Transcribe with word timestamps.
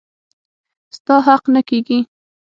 ستا 0.95 1.15
حق 1.27 1.43
نه 1.53 1.61
کيږي. 1.69 1.99